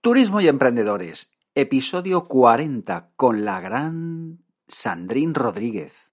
[0.00, 6.08] Turismo y emprendedores, episodio 40 con la gran Sandrín Rodríguez.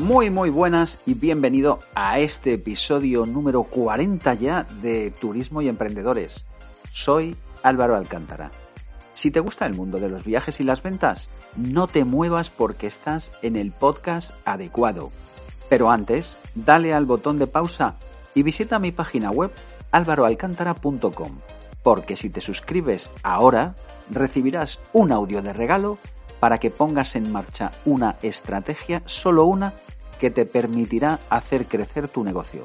[0.00, 6.46] Muy muy buenas y bienvenido a este episodio número 40 ya de Turismo y Emprendedores.
[6.90, 8.50] Soy Álvaro Alcántara.
[9.12, 12.86] Si te gusta el mundo de los viajes y las ventas, no te muevas porque
[12.86, 15.10] estás en el podcast adecuado.
[15.68, 17.96] Pero antes, dale al botón de pausa
[18.34, 19.50] y visita mi página web
[19.92, 21.40] álvaroalcántara.com,
[21.82, 23.74] porque si te suscribes ahora,
[24.08, 25.98] recibirás un audio de regalo
[26.40, 29.74] para que pongas en marcha una estrategia, solo una,
[30.20, 32.62] que te permitirá hacer crecer tu negocio.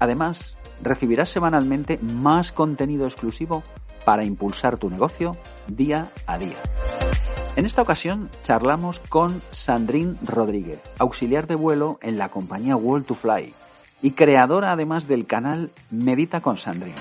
[0.00, 3.62] Además, recibirás semanalmente más contenido exclusivo
[4.04, 6.56] para impulsar tu negocio día a día.
[7.56, 13.14] En esta ocasión charlamos con Sandrine Rodríguez, auxiliar de vuelo en la compañía World to
[13.14, 13.52] Fly
[14.00, 16.94] y creadora además del canal Medita con Sandrine.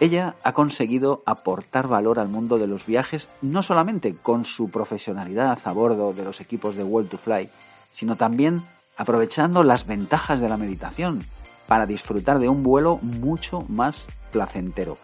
[0.00, 5.58] Ella ha conseguido aportar valor al mundo de los viajes no solamente con su profesionalidad
[5.64, 7.50] a bordo de los equipos de World to Fly,
[7.90, 8.62] sino también
[8.98, 11.24] aprovechando las ventajas de la meditación
[11.66, 14.98] para disfrutar de un vuelo mucho más placentero.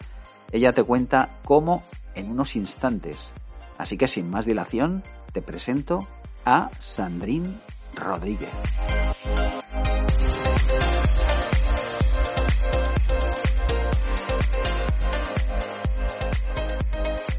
[0.52, 3.30] Ella te cuenta cómo en unos instantes.
[3.78, 6.00] Así que sin más dilación, te presento
[6.44, 7.48] a Sandrine
[7.94, 8.50] Rodríguez.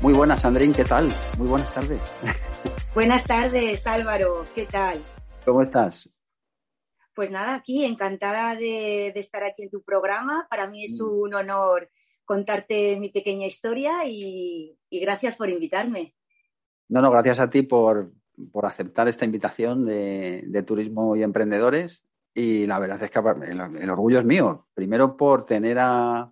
[0.02, 1.08] Muy buenas, Sandrine, ¿qué tal?
[1.38, 2.00] Muy buenas tardes.
[2.94, 5.02] Buenas tardes, Álvaro, ¿qué tal?
[5.44, 6.10] ¿Cómo estás?
[7.16, 10.48] Pues nada, aquí encantada de, estar aquí en tu programa.
[10.50, 11.06] Para mí es mm.
[11.06, 11.90] un honor
[12.26, 16.14] contarte mi pequeña historia y, gracias por invitarme.
[16.90, 18.12] No, no, gracias a ti por,
[18.64, 22.04] aceptar esta invitación de, turismo y emprendedores.
[22.34, 24.68] Y la verdad es que el, orgullo es mío.
[24.74, 26.30] Primero por tener a,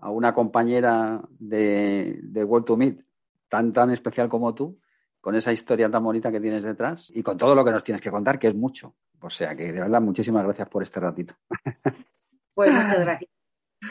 [0.00, 3.04] una compañera de, de World to Meet
[3.50, 4.80] tan, tan especial como tú,
[5.20, 8.00] con esa historia tan bonita que tienes detrás y con todo lo que nos tienes
[8.00, 8.94] que contar, que es mucho.
[9.22, 11.34] O sea que de verdad, muchísimas gracias por este ratito.
[12.54, 13.30] Pues muchas gracias.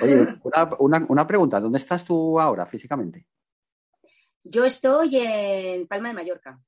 [0.03, 0.39] Oye,
[0.77, 3.25] una, pregunta, ¿dónde estás tú ahora físicamente?
[4.43, 6.59] Yo estoy en Palma de Mallorca.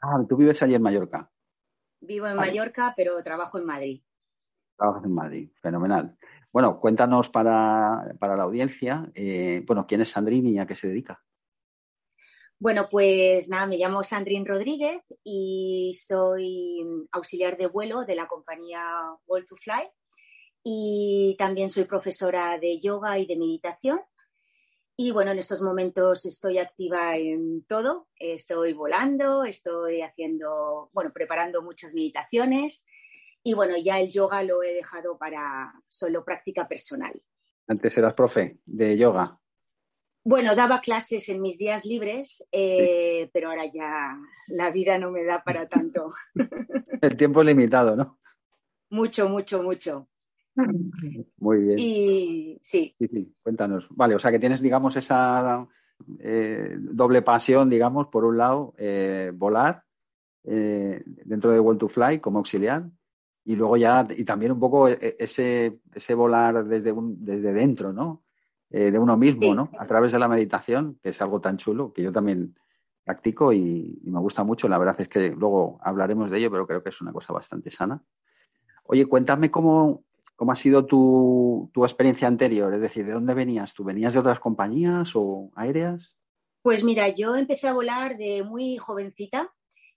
[0.00, 1.30] Ah, tú vives allí en Mallorca.
[2.00, 4.02] Vivo en Mallorca, pero trabajo en Madrid.
[4.78, 6.16] Trabajas en Madrid, fenomenal.
[6.50, 11.22] Bueno, cuéntanos para, la audiencia, eh, bueno, ¿quién es Sandrine y a qué se dedica?
[12.62, 18.86] Bueno, pues nada, me llamo Sandrine Rodríguez y soy auxiliar de vuelo de la compañía
[19.26, 19.90] World to Fly
[20.62, 24.00] y también soy profesora de yoga y de meditación.
[24.96, 28.06] Y bueno, en estos momentos estoy activa en todo.
[28.14, 32.86] Estoy volando, estoy haciendo, bueno, preparando muchas meditaciones
[33.42, 37.20] y bueno, ya el yoga lo he dejado para solo práctica personal.
[37.66, 39.41] Antes eras profe de yoga.
[40.24, 44.16] Bueno, daba clases en mis días libres, eh, pero ahora ya
[44.48, 46.12] la vida no me da para tanto.
[47.02, 48.18] El tiempo es limitado, ¿no?
[48.90, 50.08] Mucho, mucho, mucho.
[51.38, 51.78] Muy bien.
[51.78, 52.94] Y sí.
[52.98, 53.86] Sí, sí, cuéntanos.
[53.90, 55.66] Vale, o sea que tienes, digamos, esa
[56.20, 59.84] eh, doble pasión, digamos, por un lado, eh, volar
[60.44, 62.84] dentro de World to Fly como auxiliar
[63.44, 68.24] y luego ya, y también un poco ese, ese volar desde, un, desde dentro, ¿no?
[68.74, 69.68] Eh, de uno mismo, ¿no?
[69.78, 72.54] A través de la meditación, que es algo tan chulo, que yo también
[73.04, 74.66] practico y, me gusta mucho.
[74.66, 77.70] La verdad es que luego hablaremos de ello, pero creo que es una cosa bastante
[77.70, 78.02] sana.
[78.84, 80.04] Oye, cuéntame cómo,
[80.36, 83.74] cómo ha sido tu, tu experiencia anterior, es decir, ¿de dónde venías?
[83.74, 86.16] ¿Tú venías de otras compañías o aéreas?
[86.62, 89.52] Pues mira, yo empecé a volar de muy jovencita,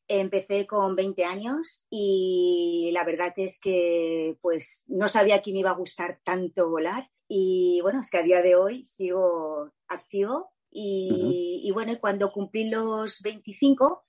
[0.10, 5.70] empecé con 20 años y la verdad es que pues no sabía que me iba
[5.70, 11.72] a gustar tanto volar y bueno, es que a día de hoy sigo activo y,
[11.74, 14.04] bueno, cuando cumplí los 25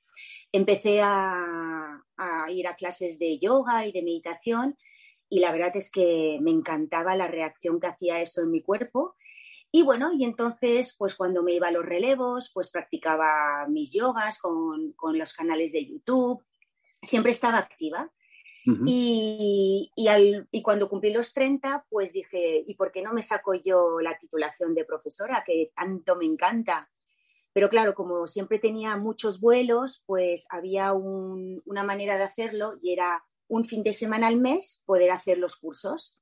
[0.50, 2.02] empecé a,
[2.48, 4.76] ir a clases de yoga y de meditación
[5.28, 9.16] y la verdad es que me encantaba la reacción que hacía eso en mi cuerpo.
[9.72, 14.38] Y bueno, y entonces, pues cuando me iba a los relevos, pues practicaba mis yogas
[14.38, 16.44] con, con los canales de YouTube,
[17.02, 18.10] siempre estaba activa.
[18.66, 23.22] Y, y, al, y, cuando cumplí los 30, pues dije, ¿y por qué no me
[23.22, 26.90] saco yo la titulación de profesora, que tanto me encanta?
[27.52, 32.92] Pero claro, como siempre tenía muchos vuelos, pues había un, una manera de hacerlo y
[32.92, 36.20] era un fin de semana al mes poder hacer los cursos.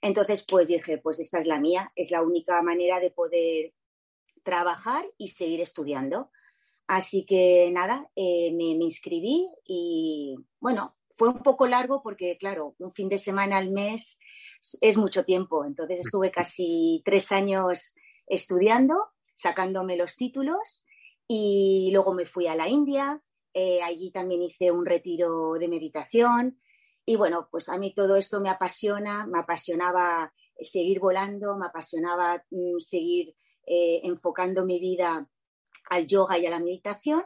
[0.00, 3.72] Entonces, pues dije, pues esta es la mía, es la única manera de poder
[4.44, 6.30] trabajar y seguir estudiando.
[6.86, 12.76] Así que nada, eh, me, me, inscribí y bueno, fue un poco largo porque, claro,
[12.78, 14.18] un fin de semana al mes
[14.80, 15.64] es mucho tiempo.
[15.64, 17.94] Entonces estuve casi tres años
[18.26, 18.94] estudiando,
[19.36, 20.84] sacándome los títulos
[21.26, 23.20] y luego me fui a la India.
[23.52, 26.60] Eh, allí también hice un retiro de meditación
[27.04, 32.44] y bueno, pues a mí todo esto me apasiona, me apasionaba seguir volando, me apasionaba
[32.50, 33.34] mm, seguir
[33.66, 35.26] eh, enfocando mi vida
[35.90, 37.24] al yoga y a la meditación.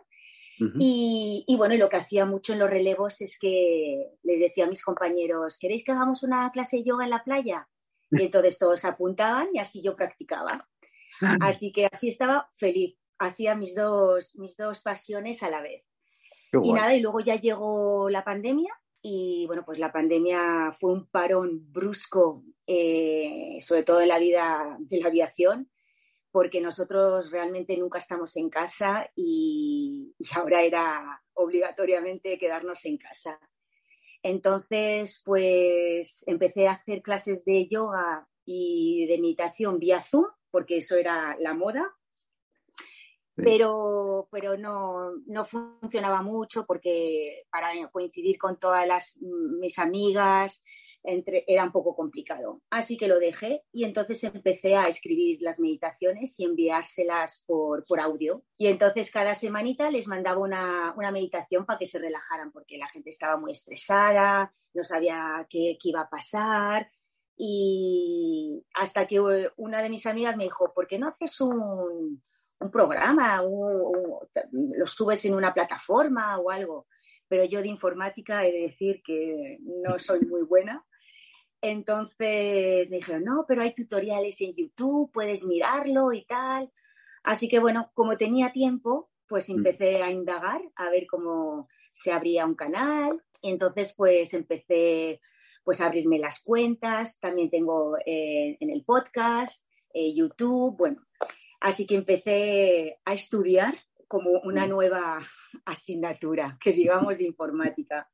[0.78, 4.68] Y, y, bueno, lo que hacía mucho en los relevos es que les decía a
[4.68, 7.68] mis compañeros, ¿queréis que hagamos una clase de yoga en la playa?
[8.10, 10.68] Y entonces todos apuntaban y así yo practicaba.
[11.40, 15.84] Así que así estaba feliz, hacía mis dos, mis dos pasiones a la vez.
[16.62, 21.06] Y nada, y luego ya llegó la pandemia y bueno, pues la pandemia fue un
[21.06, 25.70] parón brusco, eh, sobre todo en la vida de la aviación,
[26.32, 33.38] porque nosotros realmente nunca estamos en casa y, y ahora era obligatoriamente quedarnos en casa.
[34.22, 40.96] Entonces, pues empecé a hacer clases de yoga y de meditación vía Zoom, porque eso
[40.96, 41.92] era la moda,
[43.34, 50.62] pero, pero no, no, funcionaba mucho porque para coincidir con todas las, mis amigas
[51.04, 52.62] entre, era un poco complicado.
[52.70, 58.00] Así que lo dejé y entonces empecé a escribir las meditaciones y enviárselas por, por
[58.00, 58.44] audio.
[58.56, 62.88] Y entonces cada semanita les mandaba una, una, meditación para que se relajaran porque la
[62.88, 66.90] gente estaba muy estresada, no sabía qué, qué iba a pasar.
[67.36, 69.20] Y hasta que
[69.56, 72.22] una de mis amigas me dijo, ¿por qué no haces un,
[72.62, 76.86] un programa, o, lo subes en una plataforma o algo.
[77.28, 80.84] Pero yo de informática he de decir que no soy muy buena.
[81.62, 86.70] Entonces me dijeron, no, pero hay tutoriales en YouTube, puedes mirarlo y tal.
[87.22, 89.52] Así que bueno, como tenía tiempo, pues mm.
[89.52, 93.22] empecé a indagar, a ver cómo se abría un canal.
[93.40, 95.20] Y entonces pues empecé
[95.64, 97.18] pues a abrirme las cuentas.
[97.20, 101.00] También tengo eh, en el podcast, eh, YouTube, bueno,
[101.62, 104.70] Así que empecé a estudiar como una mm.
[104.70, 105.20] nueva
[105.64, 108.10] asignatura, que digamos de informática.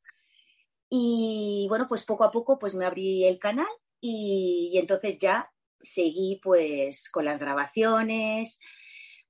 [0.91, 3.69] Y bueno, pues poco a poco pues me abrí el canal
[4.01, 8.59] y, entonces ya seguí pues con las grabaciones.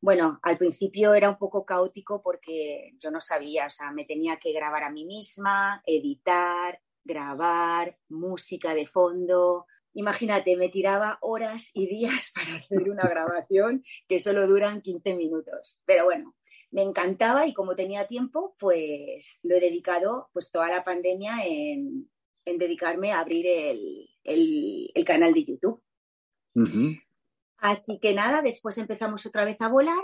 [0.01, 4.39] Bueno, al principio era un poco caótico porque yo no sabía, o sea, me tenía
[4.39, 11.87] que grabar a mí misma, editar, grabar, música de fondo, imagínate, me tiraba horas y
[11.87, 15.79] días para hacer una grabación que solo duran 15 minutos.
[15.85, 16.35] Pero bueno,
[16.71, 22.09] me encantaba y como tenía tiempo, pues lo he dedicado pues toda la pandemia en,
[22.45, 23.47] dedicarme a abrir
[24.25, 25.83] el, canal de YouTube.
[27.59, 30.03] Así que nada, después empezamos otra vez a volar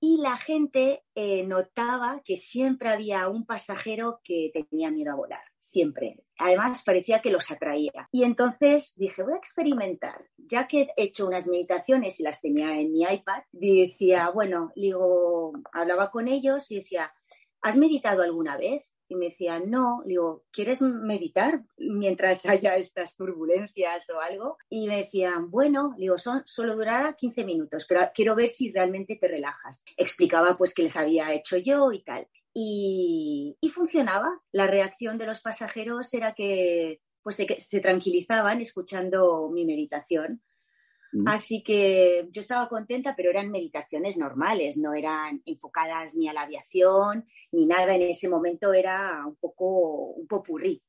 [0.00, 5.42] y la gente eh, notaba que siempre había un pasajero que tenía miedo a volar,
[5.58, 6.24] siempre.
[6.38, 8.08] Además, parecía que los atraía.
[8.10, 10.24] Y entonces dije, voy a experimentar.
[10.38, 14.72] Ya que he hecho unas meditaciones y las tenía en mi iPad, decía, bueno,
[15.72, 17.12] hablaba con ellos y decía,
[17.60, 18.89] ¿has meditado alguna vez?
[19.10, 24.56] Y me decían, no, digo, ¿quieres meditar mientras haya estas turbulencias o algo?
[24.68, 29.16] Y me decían, bueno, digo, son, solo durará 15 minutos, pero quiero ver si realmente
[29.16, 29.82] te relajas.
[29.96, 32.28] Explicaba pues que les había hecho yo y tal.
[32.54, 34.28] Y, y funcionaba.
[34.52, 40.40] La reacción de los pasajeros era que pues se, se tranquilizaban escuchando mi meditación.
[41.26, 46.42] Así que yo estaba contenta, pero eran meditaciones normales, no eran enfocadas ni a la
[46.42, 47.96] aviación ni nada.
[47.96, 50.82] En ese momento era un poco un popurrí.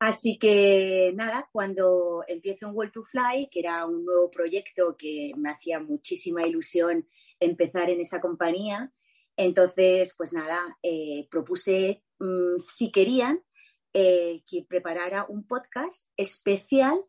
[0.00, 5.30] Así que nada, cuando empiezo en World to Fly, que era un nuevo proyecto que
[5.36, 7.06] me hacía muchísima ilusión
[7.38, 8.92] empezar en esa compañía,
[9.36, 13.42] entonces, pues nada, eh, propuse mm, si querían
[13.94, 17.04] eh, que preparara un podcast especial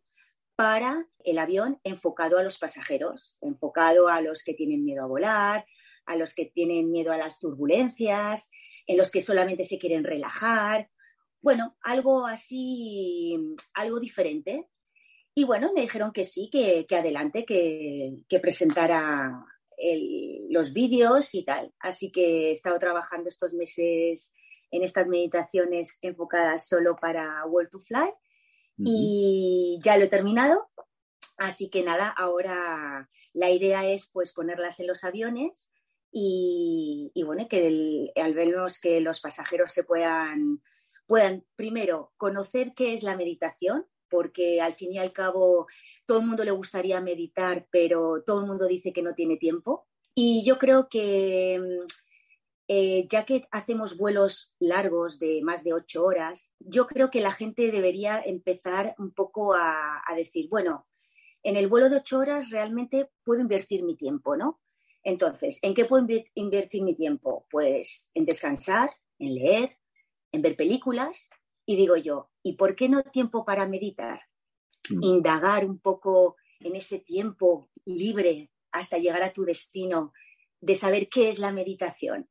[0.64, 5.66] para el avión enfocado a los pasajeros, enfocado a los que tienen miedo a volar,
[6.06, 8.50] a los que tienen miedo a las turbulencias,
[8.88, 10.90] en los que solamente se quieren relajar.
[11.42, 13.38] Bueno, algo así,
[13.74, 14.70] algo diferente.
[15.36, 19.46] Y bueno, me dijeron que sí, que, adelante, que, presentara
[20.48, 21.74] los vídeos y tal.
[21.78, 24.34] Así que he estado trabajando estos meses
[24.72, 28.14] en estas meditaciones enfocadas solo para World to Fly
[28.78, 30.70] y ya lo he terminado.
[31.38, 35.72] Así que nada, ahora la idea es pues ponerlas en los aviones
[36.12, 40.62] y, bueno, que al menos que los pasajeros se puedan,
[41.08, 45.66] puedan primero conocer qué es la meditación, porque al fin y al cabo
[46.06, 49.88] todo el mundo le gustaría meditar, pero todo el mundo dice que no tiene tiempo.
[50.14, 51.60] Y yo creo que
[52.68, 57.32] eh, ya que hacemos vuelos largos de más de ocho horas, yo creo que la
[57.32, 60.88] gente debería empezar un poco a, a decir, bueno,
[61.44, 64.62] en el vuelo de ocho horas realmente puedo invertir mi tiempo, ¿no?
[65.04, 67.46] Entonces, ¿en qué puedo invertir mi tiempo?
[67.52, 68.90] Pues en descansar,
[69.20, 69.78] en leer,
[70.32, 71.30] en ver películas.
[71.66, 74.22] Y digo yo, ¿y por qué no tiempo para meditar?
[74.90, 75.04] Mm.
[75.04, 80.14] Indagar un poco en ese tiempo libre hasta llegar a tu destino,
[80.60, 82.28] de saber qué es la meditación.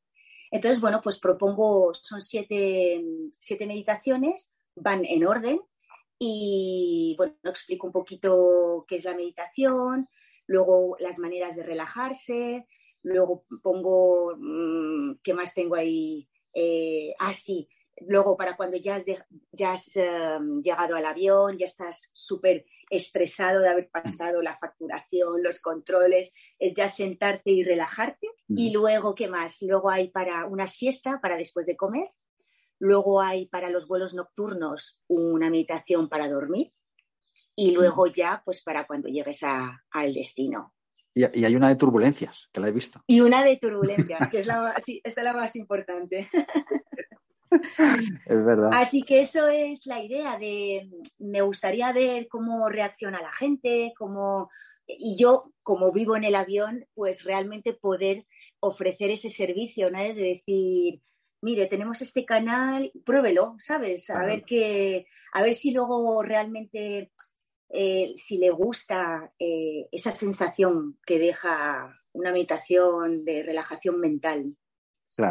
[0.53, 3.03] Entonces, bueno, pues propongo, son siete,
[3.39, 5.63] siete meditaciones, van en orden
[6.19, 10.11] y, bueno, explico un poquito qué es la meditación,
[10.47, 12.67] luego las maneras de relajarse,
[13.03, 16.29] luego pongo, mm, ¿qué más tengo ahí?
[16.53, 17.67] Eh, ah, sí,
[18.01, 19.07] luego para cuando ya has,
[19.53, 25.43] ya has em, llegado al avión, ya estás súper estresado de haber pasado la facturación,
[25.43, 28.29] los controles, es ya sentarte y relajarte.
[28.49, 29.63] Y luego, ¿qué más?
[29.63, 32.11] Luego hay para una siesta, para después de comer.
[32.79, 36.73] Luego hay para los vuelos nocturnos una meditación para dormir
[37.55, 40.75] y luego ya, pues para cuando llegues al destino.
[41.15, 43.03] Y, hay una de turbulencias, que la he visto.
[43.07, 46.29] Y una de turbulencias, que es la, esta es la más importante.
[48.27, 48.71] es verdad.
[48.73, 54.51] Así que eso es la idea de, me gustaría ver cómo reacciona la gente, cómo,
[54.87, 58.27] y yo, como vivo en el avión, pues realmente poder
[58.61, 59.99] ofrecer ese servicio, ¿no?
[59.99, 61.01] De decir,
[61.41, 64.09] mire, tenemos este canal, pruébelo, ¿sabes?
[64.11, 67.11] A ver qué, a ver si luego realmente
[67.75, 74.57] eh, si le gusta eh, esa sensación que deja una meditación de relajación mental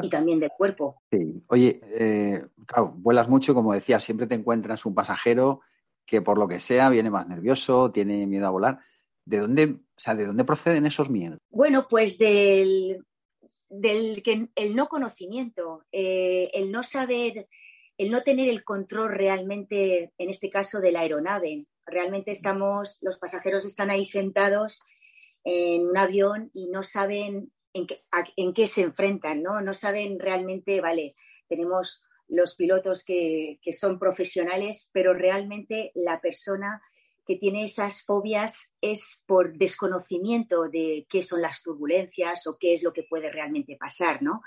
[0.01, 1.01] y también del cuerpo.
[1.11, 5.61] Sí, oye, eh, claro, vuelas mucho, como decía, siempre te encuentras un pasajero
[6.05, 8.79] que por lo que sea viene más nervioso, tiene miedo a volar.
[9.25, 11.39] ¿De dónde, o sea, ¿de dónde proceden esos miedos?
[11.49, 13.05] Bueno, pues del,
[13.69, 17.47] del que, el no conocimiento, el no saber,
[17.97, 23.17] el no tener el control realmente, en este caso, de la aeronave, Realmente estamos, los
[23.17, 24.83] pasajeros están ahí sentados
[25.43, 28.01] en un avión y no saben en qué,
[28.35, 29.61] en qué se enfrentan, ¿no?
[29.61, 31.15] No saben realmente, vale,
[31.47, 36.81] tenemos los pilotos que, que son profesionales, pero realmente la persona
[37.25, 42.83] que tiene esas fobias es por desconocimiento de qué son las turbulencias o qué es
[42.83, 44.41] lo que puede realmente pasar, ¿no?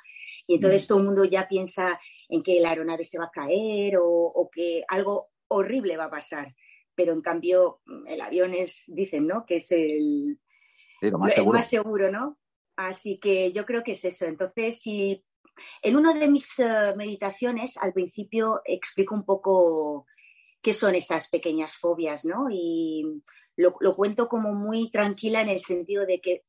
[0.46, 0.88] Y entonces mm.
[0.88, 4.50] todo el mundo ya piensa en que la aeronave se va a caer o, o,
[4.50, 6.54] que algo horrible va a pasar
[6.94, 9.44] pero en cambio el avión es, dicen, ¿no?
[9.46, 10.38] Que es el,
[11.12, 12.10] más, seguro.
[12.10, 12.38] ¿no?
[12.76, 14.26] Así que yo creo que es eso.
[14.26, 15.24] Entonces, si
[15.82, 20.06] en una de mis eh, meditaciones al principio explico un poco
[20.60, 22.46] qué son estas pequeñas fobias, ¿no?
[22.50, 23.22] Y
[23.56, 26.42] lo, lo cuento como muy tranquila en el sentido de que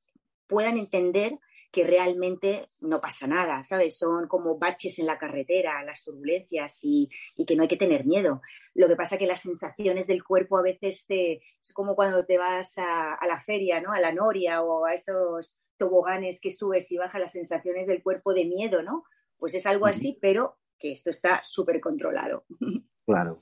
[0.47, 1.39] puedan entender
[1.75, 3.97] que realmente no pasa nada, ¿sabes?
[3.97, 7.09] Son como baches en la carretera, las turbulencias y,
[7.45, 8.41] que no hay que tener miedo.
[8.75, 12.37] Lo que pasa que las sensaciones del cuerpo a veces te, es como cuando te
[12.37, 13.91] vas a, la feria, ¿no?
[13.91, 18.33] A la noria o a esos toboganes que subes y bajas las sensaciones del cuerpo
[18.33, 19.03] de miedo, ¿no?
[19.37, 22.45] Pues es algo así, pero que esto está súper controlado.
[23.07, 23.37] Claro.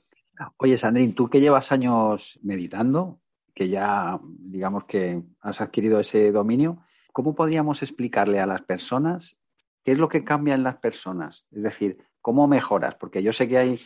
[0.58, 3.22] Oye, Sandrín, tú que llevas años meditando,
[3.56, 9.38] que ya digamos que has adquirido ese dominio, ¿cómo podríamos explicarle a las personas
[9.84, 11.46] qué es lo que cambia en las personas?
[11.52, 12.96] Es decir, ¿cómo mejoras?
[12.96, 13.80] Porque yo sé que hay,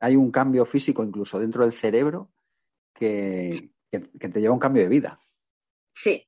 [0.00, 2.30] hay un cambio físico incluso dentro del cerebro
[2.94, 5.20] que, te lleva a un cambio de vida.
[5.94, 6.26] Sí,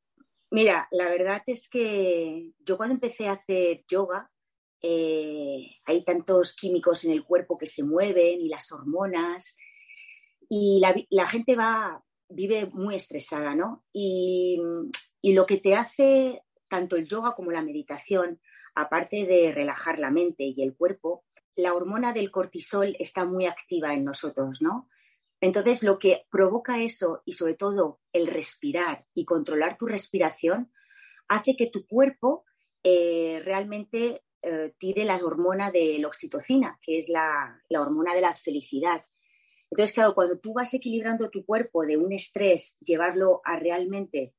[0.55, 4.31] mira, la verdad es que yo cuando empecé a hacer yoga,
[4.81, 9.57] eh, hay tantos químicos en el cuerpo que se mueven y las hormonas
[10.49, 10.81] y
[11.11, 13.85] la, gente va, vive muy estresada, ¿no?
[13.93, 14.61] Y
[15.23, 18.41] lo que te hace tanto el yoga como la meditación,
[18.77, 21.25] aparte de relajar la mente y el cuerpo,
[21.57, 24.89] la hormona del cortisol está muy activa en nosotros, ¿no?
[25.45, 30.73] Entonces, lo que provoca eso y sobre todo el respirar y controlar tu respiración
[31.29, 32.47] hace que tu cuerpo
[32.83, 38.35] eh, realmente eh, tire la hormona de la oxitocina, que es la, hormona de la
[38.35, 39.05] felicidad.
[39.71, 44.33] Entonces, claro, cuando tú vas equilibrando tu cuerpo de un estrés, llevarlo a realmente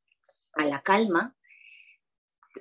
[0.53, 1.35] a la calma,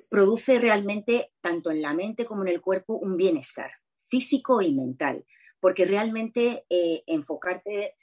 [0.07, 3.71] produce realmente, tanto en la mente como en el cuerpo, un bienestar
[4.07, 5.25] físico y mental.
[5.59, 7.95] Porque realmente eh, enfocarte,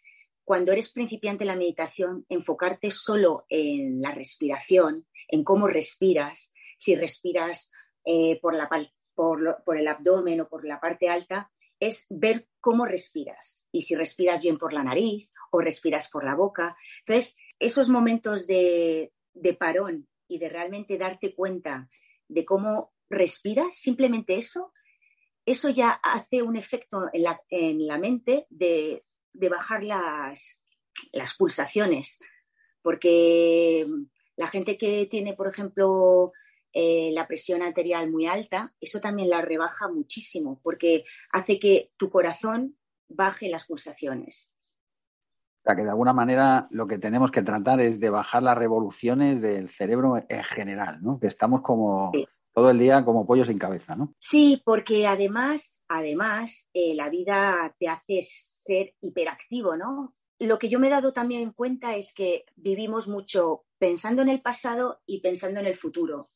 [0.45, 6.97] cuando eres principiante en la meditación, enfocarte solo en la respiración, en cómo respiras, si
[6.97, 7.71] respiras
[8.05, 13.95] eh, por, el abdomen o por la parte alta, es ver cómo respiras y si
[13.95, 16.77] respiras bien por la nariz o respiras por la boca.
[17.01, 19.13] Entonces, esos momentos de,
[19.59, 21.89] parón y de realmente darte cuenta
[22.29, 24.73] de cómo respiras, simplemente eso,
[25.45, 30.59] eso ya hace un efecto en la mente de, de bajar las,
[31.13, 32.19] las pulsaciones.
[32.83, 33.87] Porque
[34.37, 36.33] la gente que tiene, por ejemplo,
[36.73, 42.11] eh, la presión arterial muy alta, eso también la rebaja muchísimo, porque hace que tu
[42.11, 42.77] corazón
[43.09, 44.55] baje las pulsaciones.
[45.59, 48.59] O sea, que de alguna manera lo que tenemos que tratar es de bajar las
[48.59, 51.21] revoluciones del cerebro en general, ¿no?
[51.21, 52.11] Que estamos como
[52.53, 54.15] todo el día como pollo sin cabeza, ¿no?
[54.19, 60.15] Sí, porque además, además, eh, la vida te hace ser hiperactivo, ¿no?
[60.39, 64.29] Lo que yo me he dado también en cuenta es que vivimos mucho pensando en
[64.29, 66.31] el pasado y pensando en el futuro.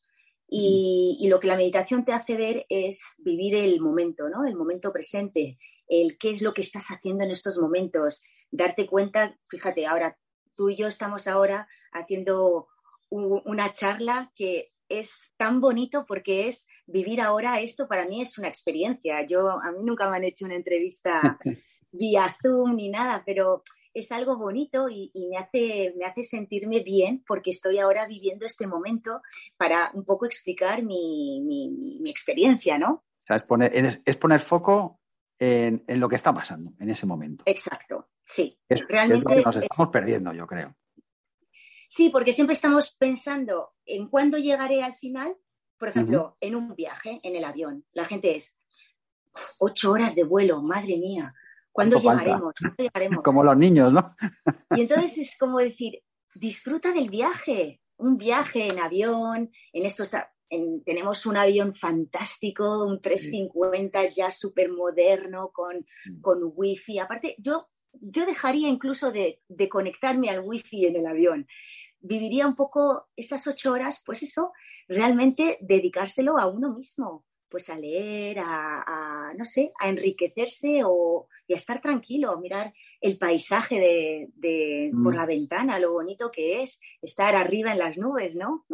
[0.49, 4.45] Y, y, lo que la meditación te hace ver es vivir el momento, ¿no?
[4.45, 5.57] El momento presente,
[5.89, 10.17] el qué es lo que estás haciendo en estos momentos, darte cuenta, fíjate, ahora
[10.55, 12.67] tú y yo estamos ahora haciendo
[13.09, 18.47] una charla que es tan bonito porque es vivir ahora esto para mí es una
[18.47, 19.25] experiencia.
[19.25, 21.37] Yo a mí nunca me han hecho una entrevista
[21.91, 23.63] vía Zoom ni nada, pero
[23.93, 28.67] es algo bonito y, me, hace, me hace sentirme bien porque estoy ahora viviendo este
[28.67, 29.21] momento
[29.57, 32.91] para un poco explicar mi, mi, experiencia, ¿no?
[32.91, 34.99] O sea, es poner, es poner foco
[35.39, 37.43] en, lo que está pasando en ese momento.
[37.47, 38.59] Exacto, sí.
[38.69, 40.75] Es, Realmente lo que nos estamos perdiendo, yo creo.
[41.87, 45.35] Sí, porque siempre estamos pensando en cuándo llegaré al final.
[45.77, 48.57] Por ejemplo, en un viaje, en el avión, la gente es
[49.59, 51.33] ocho horas de vuelo, madre mía.
[51.71, 52.53] ¿Cuándo llegaremos?
[52.59, 53.23] ¿Cuándo llegaremos?
[53.23, 54.15] Como los niños, ¿no?
[54.75, 56.01] y entonces es como decir,
[56.33, 60.15] disfruta del viaje, un viaje en avión, en estos
[60.85, 66.21] tenemos un avión fantástico, un 350 ya súper moderno con, mm.
[66.21, 66.99] con wifi.
[66.99, 67.67] Aparte, yo,
[68.01, 71.47] yo dejaría incluso de, de, conectarme al wifi en el avión.
[71.99, 74.53] Viviría un poco esas ocho horas, pues eso,
[74.87, 81.53] realmente dedicárselo a uno mismo, pues a leer, a, no sé, a enriquecerse o y
[81.53, 85.17] a estar tranquilo, a mirar el paisaje de, de por mm.
[85.17, 88.65] la ventana, lo bonito que es estar arriba en las nubes, ¿no?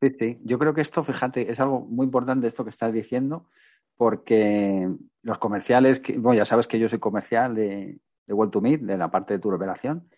[0.00, 0.38] Sí, sí.
[0.44, 3.48] Yo creo que esto, fíjate, es algo muy importante esto que estás diciendo,
[3.96, 4.88] porque
[5.22, 7.98] los comerciales, bueno, ya sabes que yo soy comercial de,
[8.30, 10.08] de World to Meet, de la parte de tu operación,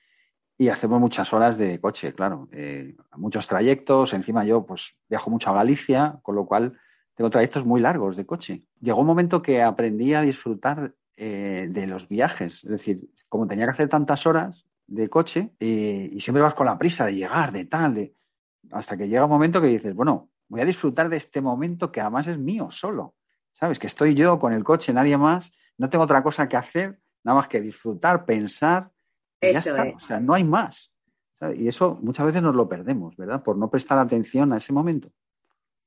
[0.59, 2.49] y hacemos muchas horas de coche, claro,
[3.17, 4.13] muchos trayectos.
[4.13, 6.79] Encima yo, pues, viajo mucho a Galicia, con lo cual
[7.15, 8.63] tengo trayectos muy largos de coche.
[8.81, 13.65] Llegó un momento que aprendí a disfrutar eh, de los viajes, es decir, como tenía
[13.65, 17.51] que hacer tantas horas de coche eh, y siempre vas con la prisa de llegar,
[17.51, 18.15] de tal, de
[18.71, 22.03] hasta que llega un momento que dices, bueno, voy a disfrutar de este momento que
[22.03, 23.15] además es mío solo.
[23.59, 23.79] ¿Sabes?
[23.79, 27.39] Que estoy yo con el coche, nadie más, no tengo otra cosa que hacer, nada
[27.39, 28.91] más que disfrutar, pensar.
[29.41, 29.95] Eso es.
[29.97, 30.93] O sea, no hay más.
[31.57, 33.43] Y eso muchas veces nos lo perdemos, ¿verdad?
[33.43, 35.11] Por no prestar atención a ese momento.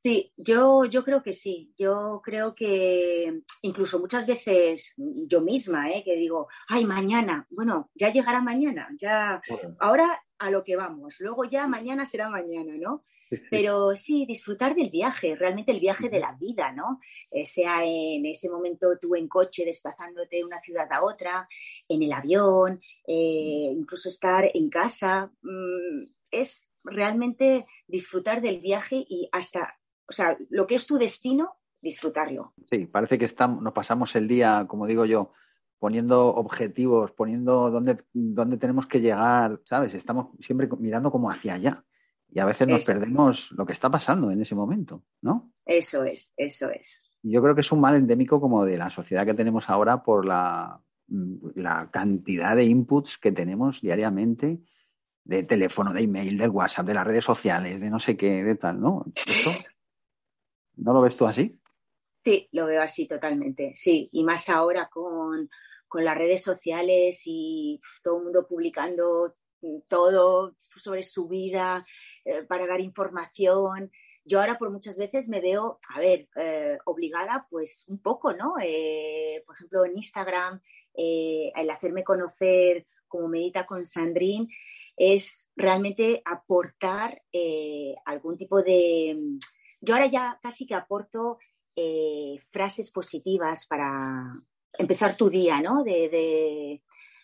[0.03, 1.73] Sí, yo, yo creo que sí.
[1.77, 6.03] Yo creo que incluso muchas veces yo misma, ¿eh?
[6.03, 9.41] que digo, ay, mañana, bueno, ya llegará mañana, ya,
[9.79, 10.05] ahora
[10.37, 13.03] a lo que vamos, luego ya mañana será mañana, ¿no?
[13.49, 16.99] Pero sí, disfrutar del viaje, realmente el viaje de la vida, ¿no?
[17.31, 21.47] Eh, sea en ese momento tú en coche desplazándote de una ciudad a otra,
[21.87, 29.27] en el avión, eh, incluso estar en casa, mm, es realmente disfrutar del viaje y
[29.31, 29.75] hasta
[30.07, 32.53] o sea, lo que es tu destino, disfrutarlo.
[32.69, 35.31] Sí, parece que estamos, nos pasamos el día, como digo yo,
[35.79, 39.93] poniendo objetivos, poniendo dónde, dónde tenemos que llegar, ¿sabes?
[39.93, 41.83] Estamos siempre mirando como hacia allá.
[42.35, 45.53] Y a veces nos perdemos lo que está pasando en ese momento, ¿no?
[45.65, 47.01] Eso es, eso es.
[47.23, 50.25] Yo creo que es un mal endémico como de la sociedad que tenemos ahora por
[50.25, 50.81] la,
[51.55, 54.59] la cantidad de inputs que tenemos diariamente
[55.23, 58.55] de teléfono, de email, del WhatsApp, de las redes sociales, de no sé qué, de
[58.55, 59.05] tal, ¿no?
[59.15, 59.51] Esto
[60.75, 61.57] ¿No lo ves tú así?
[62.21, 64.09] Sí, lo veo así totalmente, sí.
[64.11, 65.49] Y más ahora con,
[65.93, 69.37] las redes sociales y todo el mundo publicando
[69.87, 71.85] todo sobre su vida
[72.25, 73.91] eh, para dar información.
[74.23, 78.55] Yo ahora por muchas veces me veo, a ver, eh, obligada pues un poco, ¿no?
[78.59, 80.59] Eh, por ejemplo, en Instagram
[80.97, 84.47] el hacerme conocer como Medita con Sandrine,
[84.95, 87.21] es realmente aportar
[88.05, 89.37] algún tipo de...
[89.81, 91.37] Yo ahora ya casi que aporto
[92.49, 94.41] frases positivas para
[94.77, 95.83] empezar tu día, ¿no?
[95.83, 96.81] De,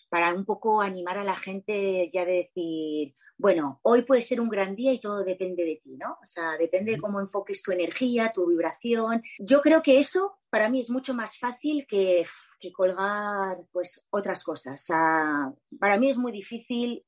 [0.10, 4.50] para un poco animar a la gente ya de decir, bueno, hoy puede ser un
[4.50, 6.12] gran día y todo depende de ti, ¿no?
[6.24, 9.24] O sea, depende de cómo enfoques tu energía, tu vibración.
[9.40, 12.24] Yo creo que eso para mí es mucho más fácil que,
[12.60, 14.80] que colgar pues otras cosas.
[14.80, 17.04] O sea, para mí es muy difícil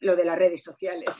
[0.00, 1.10] lo de las redes sociales.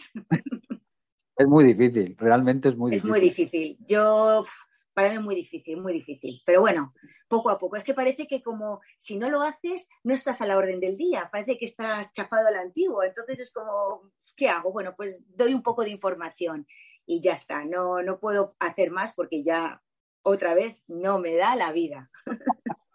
[1.37, 3.07] Es muy difícil, realmente es muy difícil.
[3.07, 3.79] Es muy difícil.
[3.87, 4.45] Yo,
[4.93, 6.43] para mí es muy difícil, muy difícil.
[6.45, 6.93] Pero bueno,
[7.29, 7.77] poco a poco.
[7.77, 10.97] Es que parece que como si no lo haces, no estás a la orden del
[10.97, 11.29] día.
[11.31, 13.07] Parece que estás chafado a la antigua.
[13.07, 14.73] Entonces es como, ¿qué hago?
[14.73, 16.67] Bueno, pues doy un poco de información
[17.05, 17.65] y ya está.
[17.65, 19.83] No, no puedo hacer más porque ya
[20.23, 22.11] otra vez no me da la vida.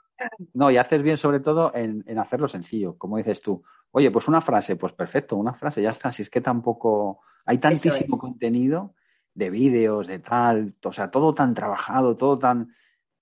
[0.53, 3.61] No, y haces bien sobre todo en, hacerlo sencillo, como dices tú.
[3.91, 6.13] Oye, pues una frase, pues perfecto, una frase, ya está.
[6.13, 8.93] Si es que tampoco hay tantísimo contenido
[9.33, 12.73] de vídeos, de tal, o sea, todo tan trabajado, todo tan...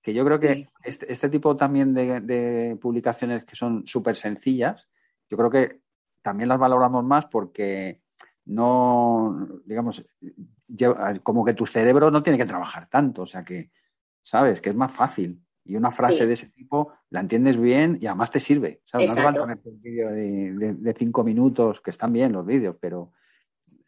[0.02, 4.90] que yo creo que este, este, tipo también de, publicaciones que son súper sencillas,
[5.30, 5.82] yo creo que
[6.22, 8.01] también las valoramos más porque
[8.46, 10.04] no, digamos,
[11.24, 13.72] como que tu cerebro no tiene que trabajar tanto, o sea que,
[14.24, 14.62] ¿sabes?
[14.62, 15.40] Que es más fácil.
[15.64, 18.82] Y una frase de ese tipo la entiendes bien y además te sirve.
[18.86, 19.10] ¿sabes?
[19.10, 23.12] No te van a un vídeo de, cinco minutos, que están bien los vídeos, pero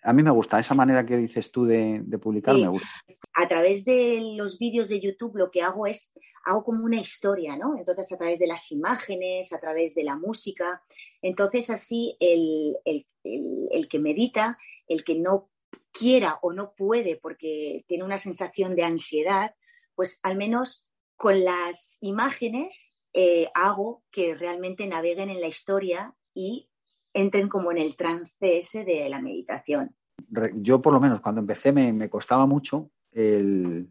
[0.04, 2.88] a mí me gusta esa manera que dices tú de, publicar, me gusta.
[3.34, 6.12] A través de los vídeos de YouTube lo que hago es,
[6.46, 7.76] hago como una historia, ¿no?
[7.78, 10.84] Entonces a través de las imágenes, a través de la música.
[11.22, 14.58] Entonces así el, el que medita,
[14.88, 15.50] el que no
[15.92, 19.56] quiera o no puede porque tiene una sensación de ansiedad,
[19.96, 26.70] pues al menos con las imágenes eh, hago que realmente naveguen en la historia y
[27.14, 29.96] entren como en el trance ese de la meditación.
[30.56, 33.88] Yo por lo menos cuando empecé me, costaba mucho el,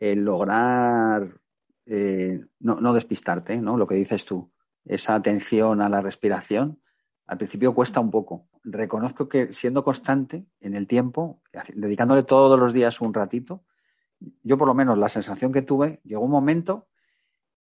[0.00, 1.40] lograr
[1.86, 3.76] eh, no, despistarte, ¿no?
[3.76, 4.50] Lo que dices tú,
[4.84, 6.80] esa atención a la respiración,
[7.26, 8.48] al principio cuesta un poco.
[8.64, 11.40] Reconozco que siendo constante en el tiempo,
[11.74, 13.64] dedicándole todos los días un ratito,
[14.42, 16.86] yo por lo menos la sensación que tuve, llegó un momento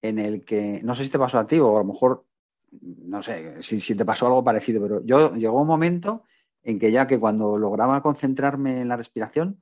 [0.02, 2.26] en el que, no sé si te pasó a ti o a lo mejor,
[2.72, 6.24] no sé si, te pasó algo parecido, pero yo llegó un momento
[6.64, 9.62] en que ya que cuando lograba concentrarme en la respiración,